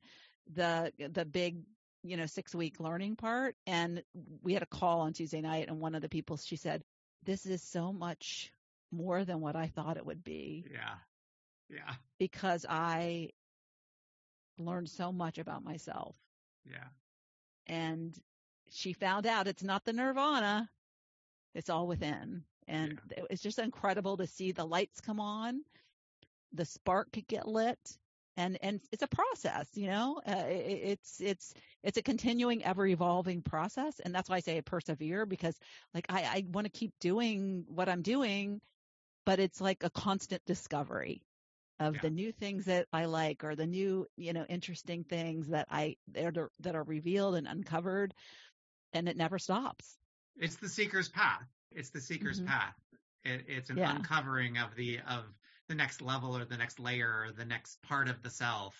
[0.53, 1.63] the, the big,
[2.03, 3.55] you know, six week learning part.
[3.67, 4.01] And
[4.41, 6.83] we had a call on Tuesday night and one of the people, she said,
[7.23, 8.53] this is so much
[8.91, 10.65] more than what I thought it would be.
[10.71, 10.95] Yeah.
[11.69, 11.93] Yeah.
[12.17, 13.29] Because I
[14.59, 16.15] learned so much about myself.
[16.65, 16.87] Yeah.
[17.67, 18.17] And
[18.71, 20.69] she found out it's not the nirvana.
[21.55, 22.43] It's all within.
[22.67, 23.23] And yeah.
[23.29, 25.61] it's just incredible to see the lights come on,
[26.53, 27.79] the spark get lit.
[28.37, 32.87] And, and it's a process, you know, uh, it, it's, it's, it's a continuing, ever
[32.87, 33.99] evolving process.
[33.99, 35.57] And that's why I say persevere because
[35.93, 38.61] like I, I want to keep doing what I'm doing,
[39.25, 41.21] but it's like a constant discovery
[41.79, 42.01] of yeah.
[42.01, 45.95] the new things that I like or the new, you know, interesting things that I
[46.13, 48.13] that are, that are revealed and uncovered
[48.93, 49.97] and it never stops.
[50.37, 51.47] It's the seeker's path.
[51.71, 52.49] It's the seeker's mm-hmm.
[52.49, 52.75] path.
[53.23, 53.95] It, it's an yeah.
[53.95, 55.23] uncovering of the of
[55.67, 58.73] the next level or the next layer or the next part of the self.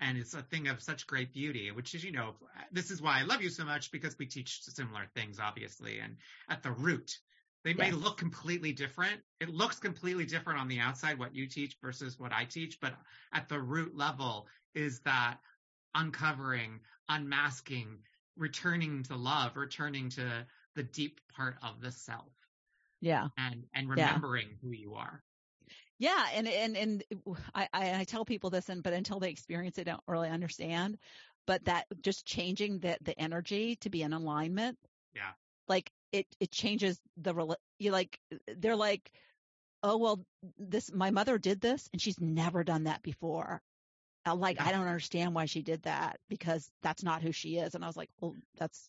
[0.00, 2.34] And it's a thing of such great beauty, which is, you know,
[2.72, 6.00] this is why I love you so much because we teach similar things, obviously.
[6.00, 6.16] And
[6.48, 7.18] at the root,
[7.64, 9.20] they may look completely different.
[9.40, 12.94] It looks completely different on the outside, what you teach versus what I teach, but
[13.32, 15.36] at the root level is that
[15.94, 17.98] uncovering, unmasking,
[18.36, 22.32] returning to love, returning to the deep part of the self.
[23.00, 23.28] Yeah.
[23.36, 24.56] And, and remembering yeah.
[24.62, 25.22] who you are.
[25.98, 26.24] Yeah.
[26.34, 27.04] And, and, and
[27.54, 30.98] I, I tell people this and, but until they experience it, don't really understand,
[31.46, 34.78] but that just changing the, the energy to be in alignment.
[35.14, 35.30] Yeah.
[35.68, 38.18] Like it it changes the you like
[38.56, 39.10] they're like
[39.82, 40.24] oh well
[40.58, 43.60] this my mother did this and she's never done that before.
[44.24, 47.74] I'm like I don't understand why she did that because that's not who she is.
[47.74, 48.88] And I was like well that's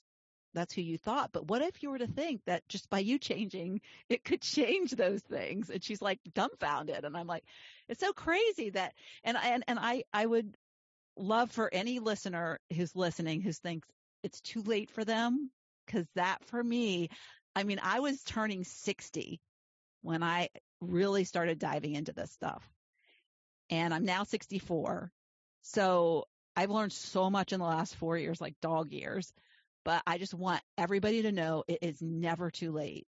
[0.53, 3.17] that's who you thought but what if you were to think that just by you
[3.17, 5.69] changing it could change those things?
[5.69, 7.05] And she's like dumbfounded.
[7.05, 7.43] And I'm like
[7.87, 10.55] it's so crazy that and and and I I would
[11.15, 13.87] love for any listener who's listening who thinks
[14.23, 15.51] it's too late for them
[15.87, 17.09] Cause that for me,
[17.55, 19.39] I mean, I was turning 60
[20.01, 20.49] when I
[20.81, 22.67] really started diving into this stuff
[23.69, 25.11] and I'm now 64.
[25.61, 29.33] So I've learned so much in the last four years, like dog years,
[29.83, 33.07] but I just want everybody to know it is never too late.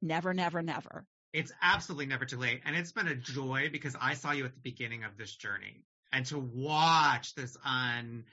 [0.00, 1.06] Never, never, never.
[1.32, 2.62] It's absolutely never too late.
[2.64, 5.84] And it's been a joy because I saw you at the beginning of this journey
[6.12, 8.24] and to watch this on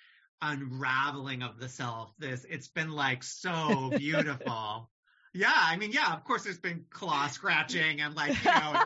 [0.44, 2.14] unraveling of the self.
[2.20, 4.90] This it's been like so beautiful.
[5.36, 8.84] Yeah, I mean, yeah, of course, there's been claw scratching and like, you know,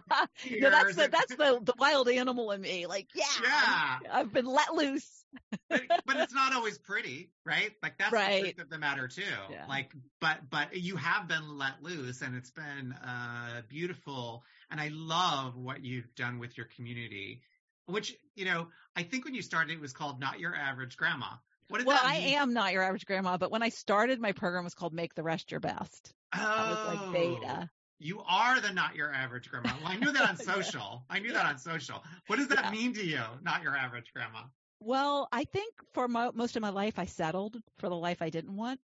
[0.61, 2.85] no, that's the, that's the, the wild animal in me.
[2.85, 5.25] Like, yeah, yeah, i have been let loose.
[5.69, 7.71] but, but, it's not always pretty, right?
[7.83, 8.35] Like that's right.
[8.35, 9.23] the truth of the matter too.
[9.51, 9.65] Yeah.
[9.67, 9.91] Like,
[10.21, 14.43] but but you have been let loose, and it's been uh, beautiful.
[14.71, 17.41] And I love what you've done with your community,
[17.87, 21.27] which you know, I think when you started, it was called Not Your Average Grandma.
[21.69, 24.73] What well, I am not your average grandma, but when I started, my program was
[24.73, 26.13] called Make the Rest Your Best.
[26.33, 27.59] Oh, that was like oh, beta.
[27.63, 27.67] Oh,
[27.99, 29.73] you are the not your average grandma.
[29.81, 31.03] Well, I knew that on social.
[31.09, 31.15] yeah.
[31.15, 32.03] I knew that on social.
[32.27, 32.71] What does that yeah.
[32.71, 34.43] mean to you, not your average grandma?
[34.79, 38.29] Well, I think for mo- most of my life, I settled for the life I
[38.29, 38.79] didn't want.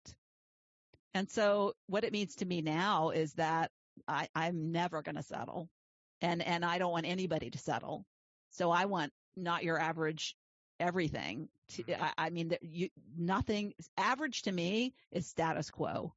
[1.15, 3.71] And so what it means to me now is that
[4.09, 5.69] I, I'm never going to settle
[6.23, 8.07] and, and I don't want anybody to settle.
[8.53, 10.37] So I want not your average
[10.79, 11.49] everything.
[11.71, 12.03] To, mm-hmm.
[12.03, 16.13] I, I mean, you, nothing average to me is status quo.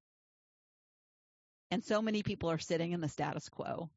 [1.72, 3.90] And so many people are sitting in the status quo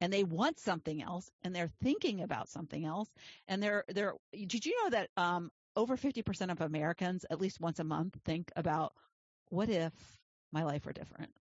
[0.00, 3.08] and they want something else and they're thinking about something else.
[3.48, 7.80] And they're, they're, did you know that, um, over 50% of Americans at least once
[7.80, 8.92] a month think about
[9.48, 9.92] what if
[10.52, 11.32] my life were different?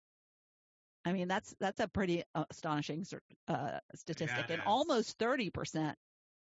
[1.04, 3.04] I mean, that's, that's a pretty astonishing,
[3.48, 5.94] uh, statistic yeah, and almost 30%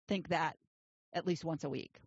[0.07, 0.57] think that
[1.13, 1.99] at least once a week.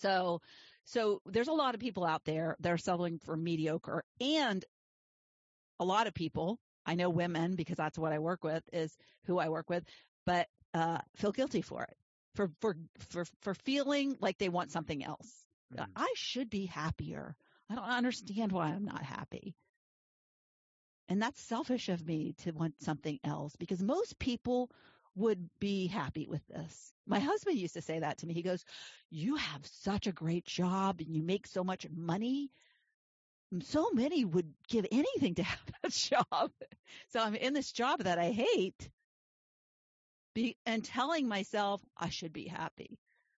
[0.00, 0.40] So,
[0.84, 4.64] so there's a lot of people out there that are settling for mediocre and
[5.78, 9.38] a lot of people, I know women because that's what I work with is who
[9.38, 9.84] I work with,
[10.26, 11.96] but uh, feel guilty for it,
[12.34, 12.76] for for
[13.08, 15.44] for for feeling like they want something else.
[15.74, 15.86] Mm.
[15.96, 17.34] I should be happier.
[17.68, 19.54] I don't understand why I'm not happy.
[21.08, 24.70] And that's selfish of me to want something else because most people
[25.16, 26.92] would be happy with this.
[27.06, 28.34] My husband used to say that to me.
[28.34, 28.64] He goes,
[29.10, 32.50] you have such a great job and you make so much money
[33.62, 36.52] so many would give anything to have that job.
[37.08, 38.90] So I'm in this job that I hate
[40.34, 42.98] be, and telling myself I should be happy.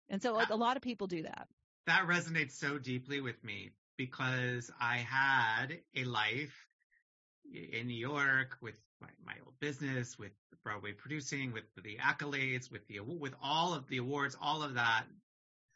[0.08, 1.46] And so a lot of people do that.
[1.86, 6.66] That resonates so deeply with me because I had a life
[7.52, 10.32] in New York with my, my old business, with
[10.62, 15.04] Broadway producing, with the accolades, with the with all of the awards, all of that.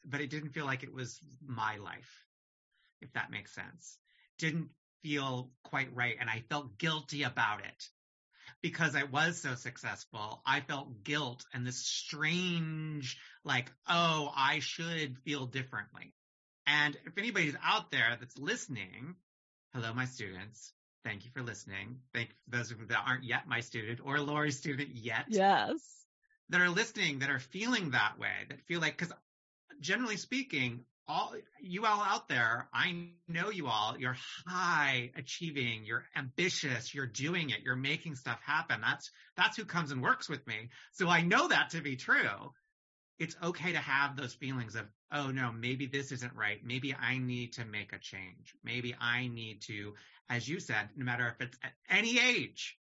[0.05, 2.25] But it didn't feel like it was my life,
[3.01, 3.99] if that makes sense
[4.39, 4.69] didn't
[5.03, 6.17] feel quite right.
[6.19, 7.89] And I felt guilty about it
[8.63, 10.43] because I was so successful.
[10.47, 16.15] I felt guilt and this strange, like, oh, I should feel differently.
[16.67, 19.17] And if anybody's out there that's listening,
[19.75, 20.73] hello, my students.
[21.05, 21.99] Thank you for listening.
[22.15, 25.27] Thank those of you that aren't yet my student or Laurie's student yet.
[25.29, 25.81] Yes.
[26.49, 29.13] That are listening, that are feeling that way, that feel like, cause
[29.81, 36.05] generally speaking, all you all out there, I know you all, you're high achieving, you're
[36.17, 38.81] ambitious, you're doing it, you're making stuff happen.
[38.81, 40.71] That's, that's who comes and works with me.
[40.93, 42.53] So I know that to be true.
[43.19, 46.61] It's okay to have those feelings of, oh no, maybe this isn't right.
[46.65, 48.55] Maybe I need to make a change.
[48.65, 49.95] Maybe I need to,
[50.29, 52.77] as you said, no matter if it's at any age,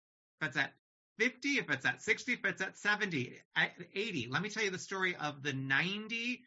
[0.40, 0.72] if it's at
[1.18, 4.28] 50, if it's at 60, if it's at 70, at 80.
[4.30, 6.42] Let me tell you the story of the 99,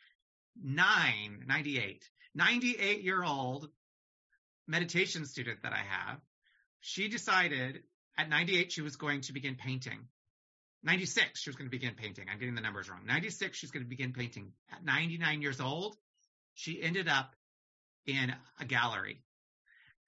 [1.48, 3.70] 98, 98 year old
[4.68, 6.20] meditation student that I have.
[6.80, 7.84] She decided
[8.18, 10.08] at 98 she was going to begin painting.
[10.84, 12.26] 96 she was going to begin painting.
[12.32, 13.02] I'm getting the numbers wrong.
[13.06, 14.54] 96 she's going to begin painting.
[14.72, 15.96] At 99 years old,
[16.54, 17.36] she ended up
[18.06, 19.22] in a gallery.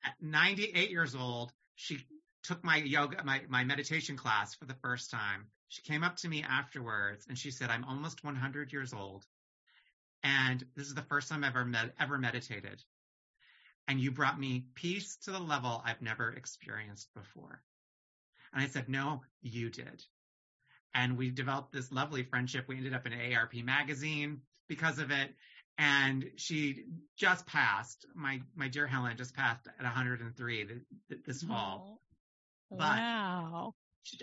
[0.03, 1.99] At 98 years old, she
[2.43, 5.45] took my yoga, my, my meditation class for the first time.
[5.69, 9.25] She came up to me afterwards and she said, I'm almost 100 years old
[10.23, 12.81] and this is the first time I've ever med- ever meditated.
[13.87, 17.61] And you brought me peace to the level I've never experienced before.
[18.53, 20.03] And I said, no, you did.
[20.93, 22.65] And we developed this lovely friendship.
[22.67, 25.29] We ended up in AARP magazine because of it.
[25.77, 26.85] And she
[27.17, 30.67] just passed, my, my dear Helen just passed at 103
[31.25, 31.99] this fall.
[32.71, 33.73] Oh, wow.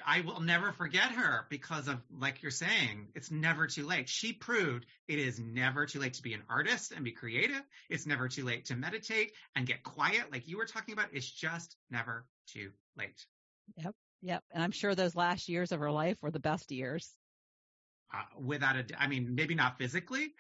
[0.07, 4.09] I will never forget her because of, like you're saying, it's never too late.
[4.09, 7.63] She proved it is never too late to be an artist and be creative.
[7.89, 11.09] It's never too late to meditate and get quiet, like you were talking about.
[11.13, 13.25] It's just never too late.
[13.77, 13.95] Yep.
[14.23, 14.43] Yep.
[14.53, 17.15] And I'm sure those last years of her life were the best years.
[18.13, 20.35] Uh, without a, I mean, maybe not physically.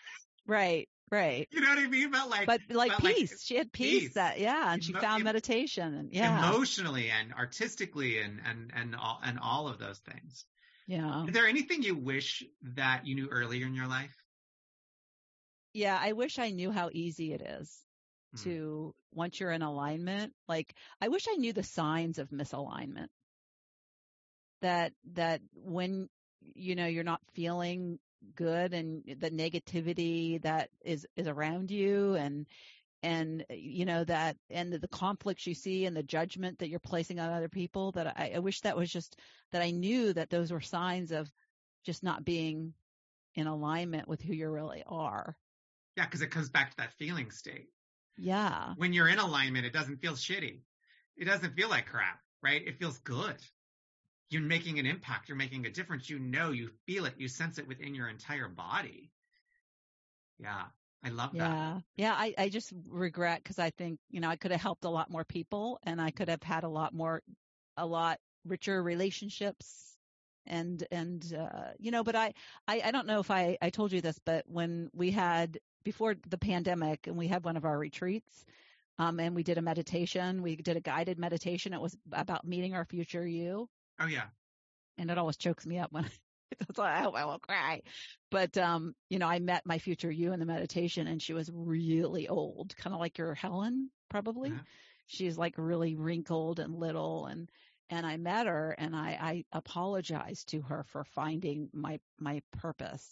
[0.47, 0.89] Right.
[1.11, 1.49] Right.
[1.51, 2.11] You know what I mean?
[2.12, 3.33] But like, but like but peace.
[3.33, 4.14] Like, she had peace, peace.
[4.14, 8.95] That yeah, and she Emo- found meditation and yeah, emotionally and artistically and and and
[8.95, 10.45] all and all of those things.
[10.87, 11.24] Yeah.
[11.24, 12.45] Is there anything you wish
[12.76, 14.14] that you knew earlier in your life?
[15.72, 17.76] Yeah, I wish I knew how easy it is.
[18.37, 18.43] Hmm.
[18.45, 20.33] to once you're in alignment.
[20.49, 23.09] Like I wish I knew the signs of misalignment.
[24.63, 26.09] That that when
[26.55, 27.99] you know you're not feeling
[28.35, 32.47] good and the negativity that is is around you and
[33.03, 36.81] and uh, you know that and the conflicts you see and the judgment that you're
[36.81, 39.17] placing on other people that I, I wish that was just
[39.53, 41.31] that I knew that those were signs of
[41.85, 42.75] just not being
[43.35, 45.37] in alignment with who you really are.
[45.97, 47.69] Yeah, because it comes back to that feeling state.
[48.19, 48.75] Yeah.
[48.77, 50.61] When you're in alignment, it doesn't feel shitty.
[51.17, 52.63] It doesn't feel like crap, right?
[52.67, 53.37] It feels good.
[54.31, 55.28] You're making an impact.
[55.28, 56.09] You're making a difference.
[56.09, 57.14] You know, you feel it.
[57.18, 59.11] You sense it within your entire body.
[60.39, 60.62] Yeah.
[61.03, 61.39] I love that.
[61.39, 61.81] Yeah.
[61.97, 62.14] Yeah.
[62.14, 65.11] I, I just regret because I think, you know, I could have helped a lot
[65.11, 67.22] more people and I could have had a lot more,
[67.76, 69.97] a lot richer relationships
[70.47, 72.35] and, and, uh, you know, but I,
[72.68, 76.14] I, I don't know if I, I told you this, but when we had, before
[76.28, 78.45] the pandemic and we had one of our retreats,
[78.99, 81.72] um, and we did a meditation, we did a guided meditation.
[81.72, 83.68] It was about meeting our future you.
[84.01, 84.25] Oh yeah.
[84.99, 86.05] And it always chokes me up when
[86.75, 87.83] why I hope I won't cry.
[88.31, 91.51] But um, you know, I met my future you in the meditation and she was
[91.53, 94.51] really old, kind of like your Helen, probably.
[94.51, 94.63] Uh-huh.
[95.07, 97.51] She's like really wrinkled and little and
[97.91, 103.07] and I met her and I, I apologized to her for finding my my purpose,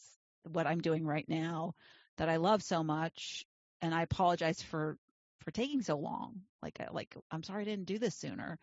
[0.45, 1.74] what I'm doing right now
[2.16, 3.45] that I love so much.
[3.82, 4.97] And I apologize for
[5.41, 6.43] for taking so long.
[6.62, 8.59] Like like I'm sorry I didn't do this sooner.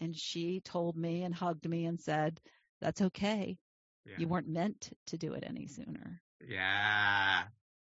[0.00, 2.40] And she told me and hugged me and said,
[2.80, 3.58] That's okay
[4.06, 4.14] Yeah.
[4.18, 6.20] you weren't meant to do it any sooner.
[6.46, 7.44] yeah.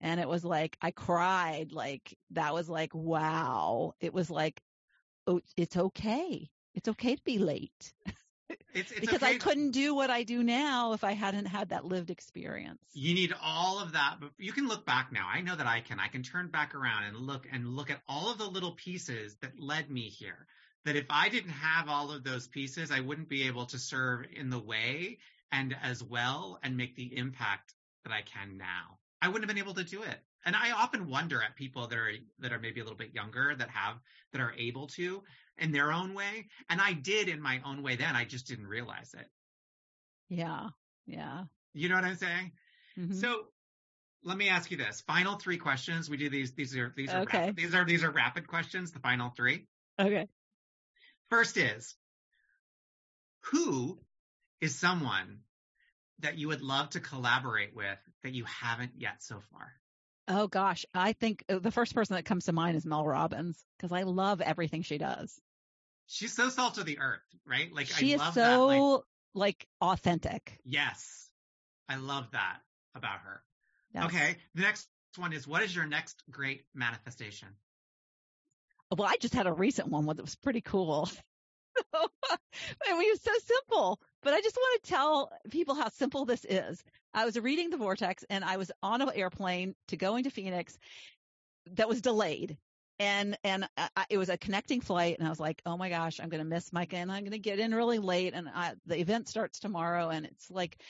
[0.02, 1.74] And it was like, I cried.
[1.74, 3.93] Like, that was like, wow.
[4.00, 4.62] It was like,
[5.28, 6.50] oh, it's okay.
[6.74, 7.93] It's okay to be late
[8.74, 11.70] It's, it's because okay I couldn't do what I do now if I hadn't had
[11.70, 12.80] that lived experience.
[12.93, 15.28] You need all of that, but you can look back now.
[15.32, 16.00] I know that I can.
[16.00, 19.36] I can turn back around and look and look at all of the little pieces
[19.41, 20.47] that led me here.
[20.86, 24.26] That if I didn't have all of those pieces, I wouldn't be able to serve
[24.32, 25.20] in the way
[25.52, 27.76] and as well and make the impact
[28.06, 29.00] that I can now.
[29.22, 30.20] I wouldn't have been able to do it.
[30.46, 33.54] And I often wonder at people that are that are maybe a little bit younger
[33.56, 34.00] that have
[34.32, 35.22] that are able to
[35.58, 36.48] in their own way.
[36.70, 38.16] And I did in my own way then.
[38.16, 39.28] I just didn't realize it.
[40.30, 40.70] Yeah.
[41.06, 41.44] Yeah.
[41.74, 42.52] You know what I'm saying?
[42.98, 43.14] Mhm.
[43.16, 43.52] So
[44.24, 46.10] let me ask you this: final three questions.
[46.10, 46.54] We do these.
[46.54, 47.40] These are these are Okay.
[47.40, 48.92] rapid, these are these are rapid questions.
[48.92, 49.68] The final three.
[50.00, 50.28] okay.
[51.30, 51.96] First is
[53.52, 54.00] who
[54.62, 55.40] is someone
[56.20, 59.72] that you would love to collaborate with that you haven't yet so far?
[60.28, 60.86] Oh gosh.
[60.94, 64.04] I think uh, the first person that comes to mind is Mel Robbins because I
[64.04, 65.40] love everything she does.
[66.08, 67.72] She's so salt of the earth, right?
[67.74, 68.62] Like she I is love so that.
[68.62, 69.04] Like
[69.36, 70.60] like authentic.
[70.66, 71.30] yes,
[71.88, 72.58] I love that
[72.96, 73.44] about her.
[73.94, 74.06] Yes.
[74.06, 77.50] Okay, the next one is what is your next great manifestation?
[78.96, 81.10] Well, I just had a recent one that was pretty cool.
[81.94, 86.46] I mean, it's so simple, but I just want to tell people how simple this
[86.46, 86.84] is.
[87.14, 90.78] I was reading the Vortex and I was on an airplane to going to Phoenix
[91.74, 92.58] that was delayed.
[93.00, 96.20] And, and I, it was a connecting flight and I was like, oh my gosh,
[96.20, 98.74] I'm going to miss Micah and I'm going to get in really late and I,
[98.88, 100.82] the event starts tomorrow and it's like,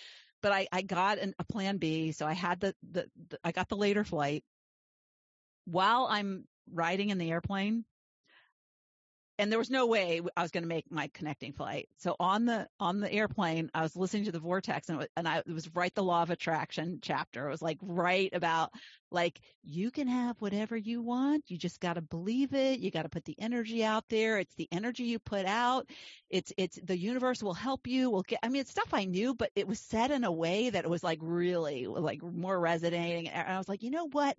[0.41, 2.11] but I, I got an, a plan B.
[2.13, 4.43] So I had the, the, the, I got the later flight
[5.65, 7.85] while I'm riding in the airplane
[9.39, 11.87] and there was no way I was going to make my connecting flight.
[11.95, 15.07] So on the on the airplane, I was listening to the vortex, and it was,
[15.15, 17.47] and I, it was right the law of attraction chapter.
[17.47, 18.71] It was like right about
[19.11, 21.45] like you can have whatever you want.
[21.47, 22.79] You just got to believe it.
[22.79, 24.39] You got to put the energy out there.
[24.39, 25.87] It's the energy you put out.
[26.29, 28.09] It's it's the universe will help you.
[28.09, 28.39] Will get.
[28.43, 30.89] I mean, it's stuff I knew, but it was said in a way that it
[30.89, 33.29] was like really like more resonating.
[33.29, 34.35] And I was like, you know what?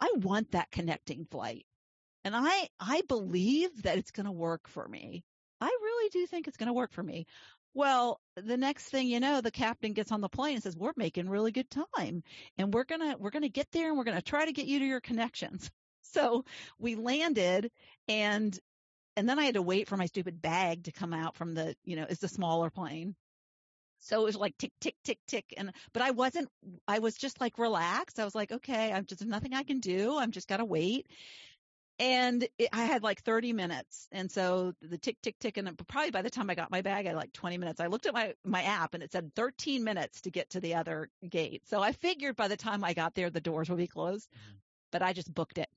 [0.00, 1.66] I want that connecting flight.
[2.24, 5.24] And I, I believe that it's going to work for me.
[5.60, 7.26] I really do think it's going to work for me.
[7.74, 10.92] Well, the next thing you know, the captain gets on the plane and says, we're
[10.96, 12.22] making really good time
[12.56, 14.52] and we're going to, we're going to get there and we're going to try to
[14.52, 15.70] get you to your connections.
[16.12, 16.46] So
[16.78, 17.70] we landed
[18.06, 18.58] and,
[19.14, 21.74] and then I had to wait for my stupid bag to come out from the,
[21.84, 23.14] you know, it's the smaller plane.
[23.98, 25.54] So it was like tick, tick, tick, tick.
[25.56, 26.48] And, but I wasn't,
[26.86, 28.18] I was just like relaxed.
[28.18, 30.18] I was like, okay, I'm just, nothing I can do.
[30.18, 31.06] I'm just got to wait
[31.98, 34.08] and it, I had like 30 minutes.
[34.12, 37.06] And so the tick, tick, tick, and probably by the time I got my bag,
[37.06, 37.80] I had like 20 minutes.
[37.80, 40.74] I looked at my, my app and it said 13 minutes to get to the
[40.74, 41.66] other gate.
[41.66, 44.60] So I figured by the time I got there, the doors would be closed, Mhm.
[44.92, 45.68] but I just booked it.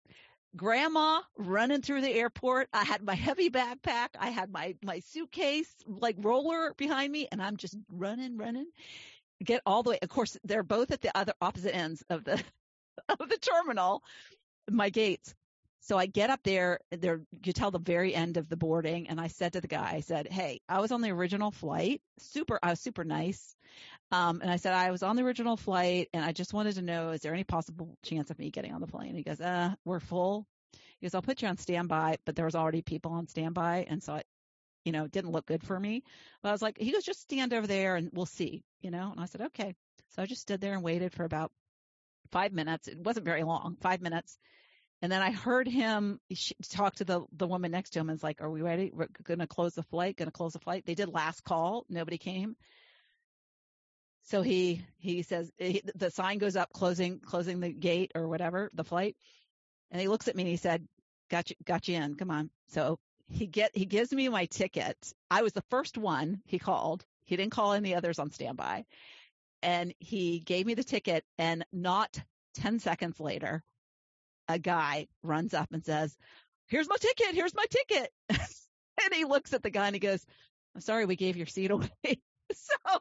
[0.56, 2.70] Grandma running through the airport.
[2.74, 4.10] I had my heavy backpack.
[4.20, 8.68] I had my, my suitcase, like roller behind me, and I'm just running, running.
[9.44, 10.00] Get all the way.
[10.02, 12.42] Of course, they're both at the other opposite ends of the,
[13.10, 14.04] of the terminal,
[14.70, 15.34] my gates
[15.84, 19.20] So I get up there, there you tell the very end of the boarding, and
[19.20, 22.02] I said to the guy, I said, "Hey, I was on the original flight.
[22.20, 23.56] Super, I was super nice."
[24.12, 26.84] Um, and I said, I was on the original flight, and I just wanted to
[26.84, 29.16] know, is there any possible chance of me getting on the plane?
[29.16, 30.48] He goes, "Uh, we're full."
[31.00, 34.04] He goes, "I'll put you on standby," but there was already people on standby, and
[34.04, 34.24] so I,
[34.86, 36.04] you know, didn't look good for me.
[36.44, 39.12] But I was like, he goes, "Just stand over there, and we'll see," you know.
[39.12, 39.76] And I said, "Okay."
[40.10, 41.52] So I just stood there and waited for about
[42.32, 42.88] five minutes.
[42.88, 44.38] It wasn't very long, five minutes.
[45.02, 46.20] And then I heard him
[46.70, 48.92] talk to the the woman next to him and was like, "Are we ready?
[48.94, 50.16] We're going to close the flight.
[50.16, 51.86] Going to close the flight." They did last call.
[51.90, 52.56] Nobody came.
[54.24, 58.28] So he he says eh, he, the sign goes up closing closing the gate or
[58.28, 59.16] whatever the flight,
[59.90, 60.88] and he looks at me and he said,
[61.30, 62.16] "Got you got you in.
[62.16, 64.98] Come on." So he get he gives me my ticket.
[65.32, 67.06] I was the first one he called.
[67.26, 68.86] He didn't call any others on standby,
[69.64, 71.26] and he gave me the ticket.
[71.40, 72.20] And not
[72.54, 73.64] ten seconds later,
[74.52, 76.16] a guy runs up and says,
[76.68, 77.36] here's my ticket.
[77.36, 78.12] Here's my ticket.
[78.30, 80.26] and he looks at the guy and he goes,
[80.76, 81.90] I'm sorry, we gave your seat away.
[82.54, 83.00] so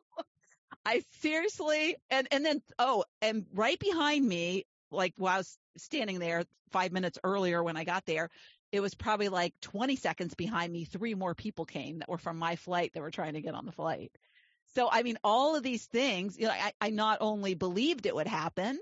[0.85, 6.19] I seriously, and, and then, oh, and right behind me, like while I was standing
[6.19, 8.29] there five minutes earlier when I got there,
[8.73, 10.85] it was probably like 20 seconds behind me.
[10.85, 13.67] Three more people came that were from my flight that were trying to get on
[13.67, 14.13] the flight.
[14.75, 18.15] So, I mean, all of these things, you know, I, I not only believed it
[18.15, 18.79] would happen,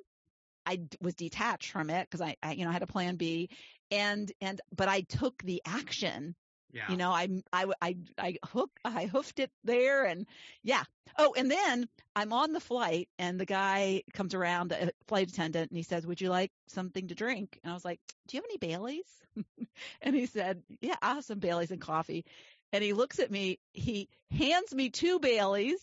[0.68, 3.48] I was detached from it because I, I, you know, I had a plan B
[3.90, 6.34] and, and, but I took the action.
[6.70, 6.90] Yeah.
[6.90, 10.26] You know, I, I, I, I hook, I hoofed it there and
[10.62, 10.82] yeah.
[11.16, 15.70] Oh, and then I'm on the flight and the guy comes around, the flight attendant,
[15.70, 17.58] and he says, would you like something to drink?
[17.64, 19.08] And I was like, do you have any Baileys?
[20.02, 22.26] and he said, yeah, I have some Baileys and coffee.
[22.74, 25.80] And he looks at me, he hands me two Baileys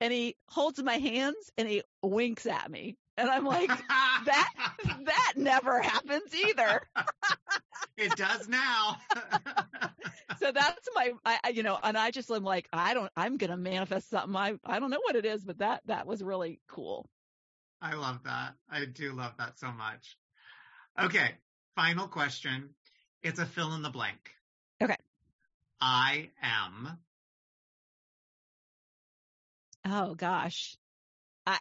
[0.00, 2.96] and he holds my hands and he winks at me.
[3.16, 4.48] And I'm like, that
[5.04, 6.82] that never happens either.
[7.96, 8.96] it does now.
[10.38, 13.56] so that's my, I, you know, and I just am like, I don't, I'm gonna
[13.56, 14.36] manifest something.
[14.36, 17.08] I I don't know what it is, but that that was really cool.
[17.82, 18.54] I love that.
[18.70, 20.16] I do love that so much.
[20.98, 21.32] Okay,
[21.76, 22.70] final question.
[23.22, 24.30] It's a fill in the blank.
[24.82, 24.96] Okay.
[25.80, 26.98] I am.
[29.86, 30.76] Oh gosh.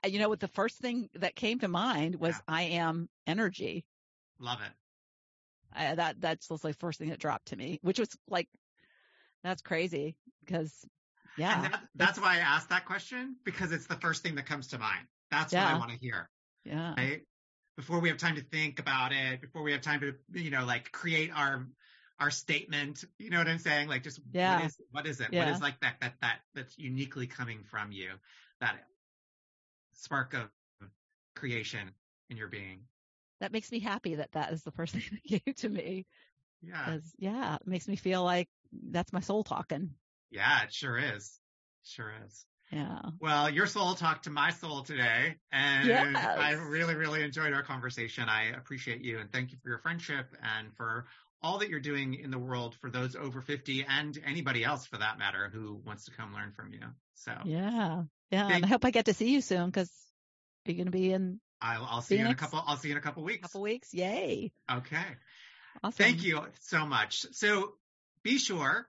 [0.04, 0.40] I, you know what?
[0.40, 2.42] The first thing that came to mind was yeah.
[2.48, 3.86] I am energy.
[4.40, 4.72] Love it.
[5.74, 8.48] I, that that's like the first thing that dropped to me, which was like,
[9.44, 10.16] that's crazy
[10.46, 10.74] because
[11.38, 11.62] yeah.
[11.62, 14.80] That, that's why I asked that question because it's the first thing that comes to
[14.80, 15.08] mind.
[15.32, 15.66] That's yeah.
[15.66, 16.30] what I want to hear.
[16.66, 16.96] Yeah.
[16.98, 17.22] Right.
[17.78, 20.66] Before we have time to think about it, before we have time to, you know,
[20.66, 21.68] like create our
[22.20, 23.06] our statement.
[23.18, 23.88] You know what I'm saying?
[23.88, 24.58] Like just yeah.
[24.58, 25.28] what is what is it?
[25.32, 25.46] Yeah.
[25.46, 28.10] What is like that that that that's uniquely coming from you
[28.60, 28.76] that
[30.00, 30.50] spark of
[31.36, 31.92] creation
[32.30, 32.82] in your being.
[33.40, 36.06] That makes me happy that that is the first thing that came to me.
[36.62, 36.98] Yeah.
[37.18, 38.50] Yeah, it makes me feel like
[38.92, 39.92] that's my soul talking.
[40.30, 41.40] Yeah, it sure is.
[41.84, 42.46] Sure is.
[42.72, 43.02] Yeah.
[43.20, 46.16] Well, your soul talked to my soul today, and yes.
[46.16, 48.30] I really, really enjoyed our conversation.
[48.30, 51.08] I appreciate you and thank you for your friendship and for
[51.42, 54.98] all that you're doing in the world for those over 50 and anybody else for
[54.98, 56.82] that matter who wants to come learn from you.
[57.16, 59.92] So yeah, yeah, and I hope I get to see you soon because
[60.66, 61.40] you're going to be in.
[61.62, 62.24] I'll, I'll see Phoenix?
[62.24, 62.64] you in a couple.
[62.66, 63.42] I'll see you in a couple weeks.
[63.42, 64.52] Couple weeks, yay!
[64.72, 64.98] Okay.
[65.84, 66.04] Awesome.
[66.04, 67.26] Thank you so much.
[67.32, 67.74] So
[68.24, 68.88] be sure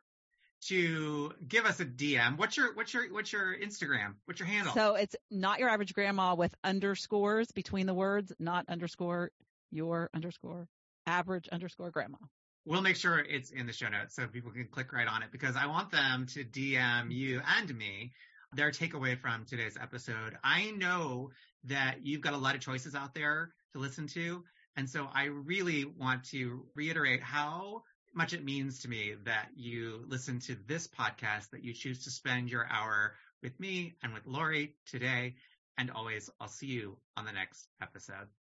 [0.68, 2.36] to give us a DM.
[2.36, 4.14] What's your what's your what's your Instagram?
[4.26, 4.74] What's your handle?
[4.74, 9.30] So it's not your average grandma with underscores between the words, not underscore
[9.70, 10.68] your underscore
[11.06, 12.18] average underscore grandma.
[12.66, 15.32] We'll make sure it's in the show notes so people can click right on it
[15.32, 18.12] because I want them to DM you and me
[18.52, 20.36] their takeaway from today's episode.
[20.42, 21.30] I know
[21.64, 24.44] that you've got a lot of choices out there to listen to.
[24.76, 27.82] And so I really want to reiterate how
[28.14, 32.10] much it means to me that you listen to this podcast, that you choose to
[32.10, 35.34] spend your hour with me and with Laurie today.
[35.78, 38.39] And always, I'll see you on the next episode.